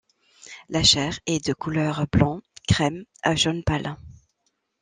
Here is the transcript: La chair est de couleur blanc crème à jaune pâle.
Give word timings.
La 0.69 0.81
chair 0.81 1.19
est 1.27 1.45
de 1.45 1.53
couleur 1.53 2.07
blanc 2.11 2.41
crème 2.67 3.05
à 3.21 3.35
jaune 3.35 3.63
pâle. 3.63 3.97